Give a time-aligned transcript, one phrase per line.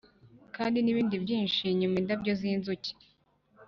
[0.55, 2.91] kandi nibindi byinshi, nyuma indabyo zinzuki,